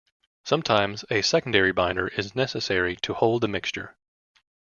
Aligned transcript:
Sometimes 0.45 1.05
a 1.11 1.21
secondary 1.21 1.71
binder 1.71 2.07
is 2.07 2.33
necessary 2.33 2.95
to 3.03 3.13
hold 3.13 3.41
the 3.43 3.47
mixture. 3.47 3.95